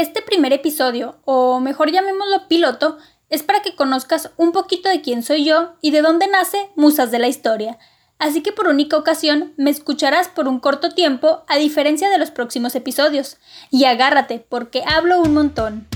[0.00, 2.96] Este primer episodio, o mejor llamémoslo piloto,
[3.28, 7.10] es para que conozcas un poquito de quién soy yo y de dónde nace Musas
[7.10, 7.76] de la Historia.
[8.18, 12.30] Así que por única ocasión me escucharás por un corto tiempo a diferencia de los
[12.30, 13.36] próximos episodios.
[13.70, 15.86] Y agárrate, porque hablo un montón.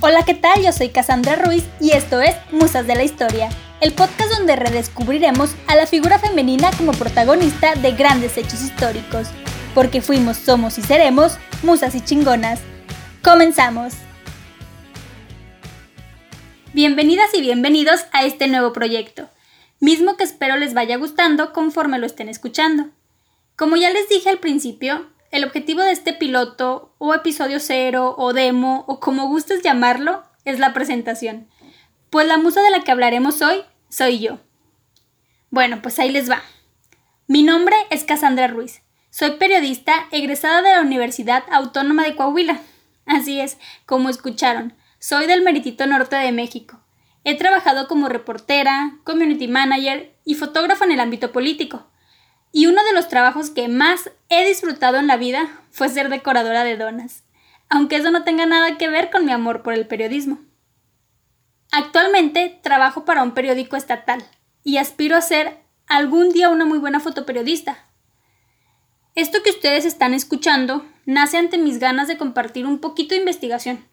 [0.00, 0.62] Hola, ¿qué tal?
[0.62, 3.50] Yo soy Cassandra Ruiz y esto es Musas de la Historia,
[3.82, 9.28] el podcast donde redescubriremos a la figura femenina como protagonista de grandes hechos históricos
[9.74, 12.60] porque fuimos, somos y seremos musas y chingonas.
[13.22, 13.94] Comenzamos.
[16.72, 19.28] Bienvenidas y bienvenidos a este nuevo proyecto,
[19.80, 22.90] mismo que espero les vaya gustando conforme lo estén escuchando.
[23.56, 28.32] Como ya les dije al principio, el objetivo de este piloto o episodio cero o
[28.32, 31.48] demo o como gustes llamarlo es la presentación,
[32.08, 34.38] pues la musa de la que hablaremos hoy soy yo.
[35.50, 36.42] Bueno, pues ahí les va.
[37.26, 42.60] Mi nombre es Cassandra Ruiz soy periodista egresada de la Universidad Autónoma de Coahuila.
[43.06, 46.80] Así es, como escucharon, soy del Meritito Norte de México.
[47.24, 51.88] He trabajado como reportera, community manager y fotógrafo en el ámbito político.
[52.52, 56.64] Y uno de los trabajos que más he disfrutado en la vida fue ser decoradora
[56.64, 57.24] de donas,
[57.68, 60.38] aunque eso no tenga nada que ver con mi amor por el periodismo.
[61.72, 64.24] Actualmente trabajo para un periódico estatal
[64.64, 67.89] y aspiro a ser algún día una muy buena fotoperiodista,
[69.14, 73.84] esto que ustedes están escuchando nace ante mis ganas de compartir un poquito de investigación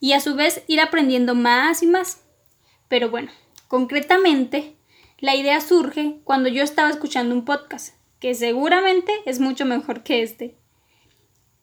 [0.00, 2.22] y a su vez ir aprendiendo más y más.
[2.88, 3.30] Pero bueno,
[3.68, 4.76] concretamente,
[5.18, 10.22] la idea surge cuando yo estaba escuchando un podcast, que seguramente es mucho mejor que
[10.22, 10.56] este.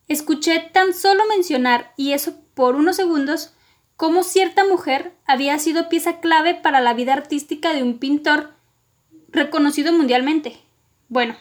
[0.07, 3.53] Escuché tan solo mencionar, y eso por unos segundos,
[3.97, 8.53] cómo cierta mujer había sido pieza clave para la vida artística de un pintor
[9.27, 10.57] reconocido mundialmente.
[11.09, 11.35] Bueno,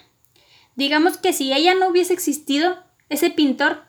[0.79, 3.83] Digamos que si ella no hubiese existido, ese pintor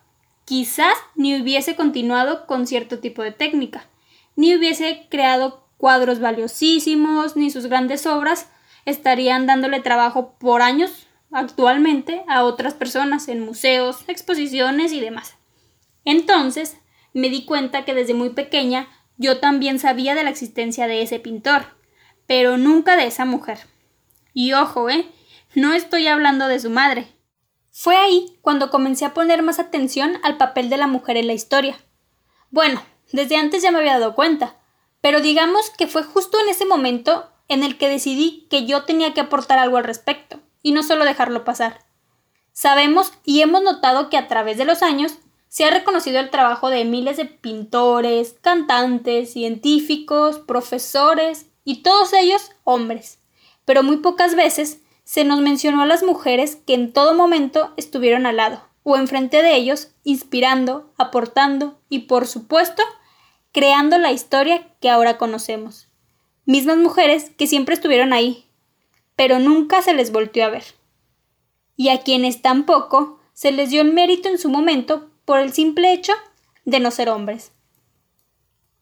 [0.44, 3.88] quizás ni hubiese continuado con cierto tipo de técnica,
[4.36, 8.50] ni hubiese creado cuadros valiosísimos, ni sus grandes obras
[8.86, 15.36] estarían dándole trabajo por años actualmente a otras personas en museos, exposiciones y demás.
[16.06, 16.78] Entonces,
[17.14, 21.20] me di cuenta que desde muy pequeña yo también sabía de la existencia de ese
[21.20, 21.68] pintor,
[22.26, 23.60] pero nunca de esa mujer.
[24.34, 25.06] Y ojo, ¿eh?
[25.56, 27.08] No estoy hablando de su madre.
[27.72, 31.34] Fue ahí cuando comencé a poner más atención al papel de la mujer en la
[31.34, 31.80] historia.
[32.52, 34.58] Bueno, desde antes ya me había dado cuenta,
[35.02, 39.16] pero digamos que fue justo en ese momento en el que decidí que yo tenía
[39.16, 41.80] que aportar algo al respecto, y no solo dejarlo pasar.
[42.52, 45.18] Sabemos y hemos notado que a través de los años
[45.48, 52.52] se ha reconocido el trabajo de miles de pintores, cantantes, científicos, profesores y todos ellos
[52.66, 53.18] hombres,
[53.66, 58.28] pero muy pocas veces se nos mencionó a las mujeres que en todo momento estuvieron
[58.28, 62.84] al lado o enfrente de ellos, inspirando, aportando y, por supuesto,
[63.52, 65.88] creando la historia que ahora conocemos.
[66.46, 68.46] Mismas mujeres que siempre estuvieron ahí,
[69.16, 70.64] pero nunca se les volvió a ver.
[71.76, 75.92] Y a quienes tampoco se les dio el mérito en su momento por el simple
[75.92, 76.14] hecho
[76.66, 77.52] de no ser hombres.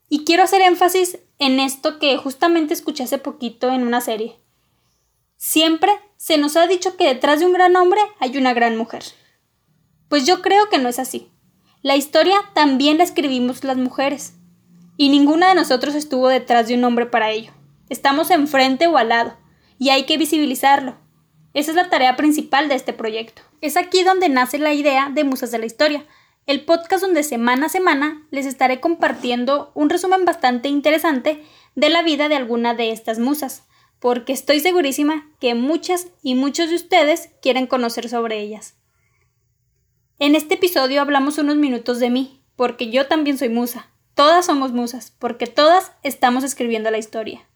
[0.09, 4.35] Y quiero hacer énfasis en esto que justamente escuché hace poquito en una serie.
[5.37, 9.03] Siempre se nos ha dicho que detrás de un gran hombre hay una gran mujer.
[10.09, 11.31] Pues yo creo que no es así.
[11.83, 14.33] La historia también la escribimos las mujeres.
[14.97, 17.51] Y ninguna de nosotros estuvo detrás de un hombre para ello.
[17.87, 19.37] Estamos enfrente o al lado.
[19.77, 20.97] Y hay que visibilizarlo.
[21.53, 23.43] Esa es la tarea principal de este proyecto.
[23.61, 26.03] Es aquí donde nace la idea de Musas de la Historia,
[26.47, 31.43] el podcast donde semana a semana les estaré compartiendo un resumen bastante interesante
[31.75, 33.67] de la vida de alguna de estas musas
[33.99, 38.75] porque estoy segurísima que muchas y muchos de ustedes quieren conocer sobre ellas.
[40.19, 43.91] En este episodio hablamos unos minutos de mí, porque yo también soy musa.
[44.15, 47.47] Todas somos musas, porque todas estamos escribiendo la historia.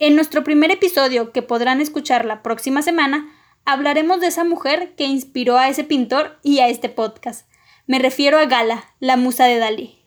[0.00, 3.32] En nuestro primer episodio, que podrán escuchar la próxima semana,
[3.64, 7.48] hablaremos de esa mujer que inspiró a ese pintor y a este podcast.
[7.86, 9.97] Me refiero a Gala, la musa de Dalí.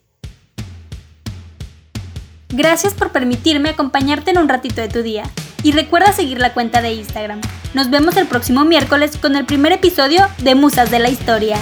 [2.51, 5.23] Gracias por permitirme acompañarte en un ratito de tu día.
[5.63, 7.39] Y recuerda seguir la cuenta de Instagram.
[7.73, 11.57] Nos vemos el próximo miércoles con el primer episodio de Musas de la Historia.